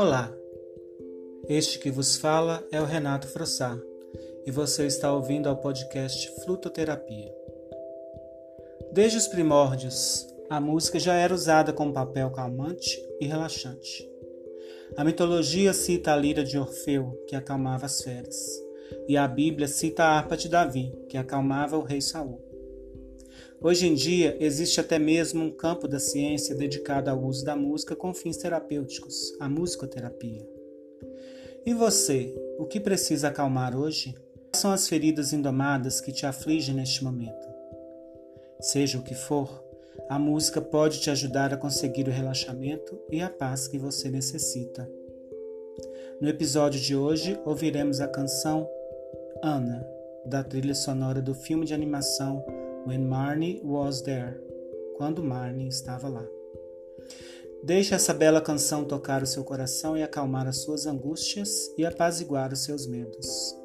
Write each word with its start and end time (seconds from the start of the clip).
Olá, 0.00 0.34
este 1.46 1.78
que 1.78 1.90
vos 1.90 2.16
fala 2.16 2.66
é 2.72 2.80
o 2.80 2.86
Renato 2.86 3.28
Frossá 3.28 3.78
e 4.46 4.50
você 4.50 4.86
está 4.86 5.12
ouvindo 5.12 5.46
ao 5.46 5.58
podcast 5.58 6.26
Flutoterapia. 6.42 7.30
Desde 8.90 9.18
os 9.18 9.28
primórdios, 9.28 10.26
a 10.48 10.58
música 10.58 10.98
já 10.98 11.12
era 11.16 11.34
usada 11.34 11.70
como 11.70 11.92
papel 11.92 12.30
calmante 12.30 12.98
e 13.20 13.26
relaxante. 13.26 14.10
A 14.96 15.04
mitologia 15.04 15.74
cita 15.74 16.14
a 16.14 16.16
lira 16.16 16.42
de 16.42 16.58
Orfeu, 16.58 17.22
que 17.28 17.36
acalmava 17.36 17.84
as 17.84 18.00
feras, 18.02 18.38
e 19.06 19.18
a 19.18 19.28
Bíblia 19.28 19.68
cita 19.68 20.04
a 20.04 20.16
harpa 20.16 20.34
de 20.34 20.48
Davi, 20.48 20.90
que 21.10 21.18
acalmava 21.18 21.76
o 21.76 21.82
rei 21.82 22.00
Saul. 22.00 22.49
Hoje 23.62 23.86
em 23.86 23.94
dia, 23.94 24.38
existe 24.40 24.80
até 24.80 24.98
mesmo 24.98 25.44
um 25.44 25.50
campo 25.50 25.86
da 25.86 25.98
ciência 25.98 26.54
dedicado 26.54 27.10
ao 27.10 27.22
uso 27.22 27.44
da 27.44 27.54
música 27.54 27.94
com 27.94 28.14
fins 28.14 28.38
terapêuticos, 28.38 29.36
a 29.38 29.50
musicoterapia. 29.50 30.48
E 31.66 31.74
você, 31.74 32.34
o 32.58 32.64
que 32.64 32.80
precisa 32.80 33.28
acalmar 33.28 33.76
hoje? 33.76 34.14
Quais 34.50 34.62
são 34.62 34.72
as 34.72 34.88
feridas 34.88 35.34
indomadas 35.34 36.00
que 36.00 36.10
te 36.10 36.24
afligem 36.24 36.74
neste 36.74 37.04
momento? 37.04 37.46
Seja 38.60 38.98
o 38.98 39.02
que 39.02 39.14
for, 39.14 39.62
a 40.08 40.18
música 40.18 40.62
pode 40.62 40.98
te 40.98 41.10
ajudar 41.10 41.52
a 41.52 41.58
conseguir 41.58 42.08
o 42.08 42.12
relaxamento 42.12 42.98
e 43.10 43.20
a 43.20 43.28
paz 43.28 43.68
que 43.68 43.78
você 43.78 44.08
necessita. 44.08 44.90
No 46.18 46.30
episódio 46.30 46.80
de 46.80 46.96
hoje, 46.96 47.38
ouviremos 47.44 48.00
a 48.00 48.08
canção 48.08 48.66
Ana, 49.42 49.86
da 50.24 50.42
trilha 50.42 50.74
sonora 50.74 51.20
do 51.20 51.34
filme 51.34 51.66
de 51.66 51.74
animação 51.74 52.42
When 52.86 53.08
Marnie 53.08 53.60
Was 53.62 54.00
There, 54.02 54.40
quando 54.96 55.22
Marnie 55.22 55.68
estava 55.68 56.08
lá. 56.08 56.26
Deixe 57.62 57.94
essa 57.94 58.14
bela 58.14 58.40
canção 58.40 58.84
tocar 58.84 59.22
o 59.22 59.26
seu 59.26 59.44
coração 59.44 59.96
e 59.96 60.02
acalmar 60.02 60.46
as 60.46 60.62
suas 60.62 60.86
angústias 60.86 61.50
e 61.76 61.84
apaziguar 61.84 62.52
os 62.52 62.64
seus 62.64 62.86
medos. 62.86 63.59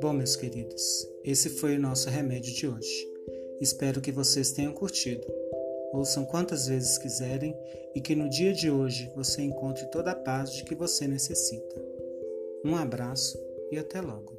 Bom, 0.00 0.12
meus 0.12 0.36
queridos, 0.36 1.08
esse 1.24 1.48
foi 1.48 1.76
o 1.76 1.80
nosso 1.80 2.08
remédio 2.08 2.54
de 2.54 2.68
hoje. 2.68 3.08
Espero 3.60 4.00
que 4.00 4.12
vocês 4.12 4.52
tenham 4.52 4.72
curtido. 4.72 5.26
Ouçam 5.92 6.24
quantas 6.24 6.68
vezes 6.68 6.98
quiserem 6.98 7.52
e 7.96 8.00
que 8.00 8.14
no 8.14 8.30
dia 8.30 8.52
de 8.52 8.70
hoje 8.70 9.10
você 9.16 9.42
encontre 9.42 9.86
toda 9.86 10.12
a 10.12 10.14
paz 10.14 10.52
de 10.52 10.62
que 10.62 10.76
você 10.76 11.08
necessita. 11.08 11.84
Um 12.64 12.76
abraço 12.76 13.36
e 13.72 13.78
até 13.78 14.00
logo. 14.00 14.37